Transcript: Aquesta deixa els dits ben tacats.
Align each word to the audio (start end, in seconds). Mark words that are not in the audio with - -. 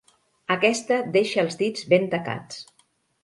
Aquesta 0.53 0.97
deixa 1.17 1.43
els 1.45 1.59
dits 1.61 1.85
ben 1.93 2.09
tacats. 2.15 2.59